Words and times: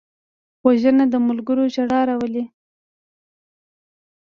وژنه 0.65 1.05
د 1.13 1.15
ملګرو 1.27 1.63
ژړا 1.73 1.99
راولي 2.09 2.43